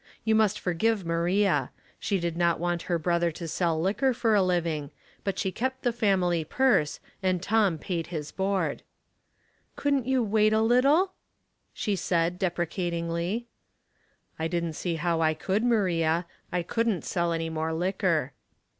[0.25, 1.69] You must forgive Maria;
[1.99, 4.89] she did not want her brother to sell liquor for a living,
[5.23, 8.81] but she kept the family purse, and Tom paid his board.
[9.29, 11.11] *' Couldn't you wait a little?
[11.43, 13.45] '* she said, dep »Hicatin2jly.
[13.45, 13.45] Lace8 and Duty, 305"
[14.43, 16.25] I didn't see how I could, Maria.
[16.51, 18.33] I couldn't sell any more liquor."